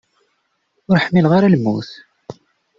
Ur 0.89 0.97
ḥmmileɣ 1.03 1.31
ara 1.37 1.53
lmut. 1.53 1.89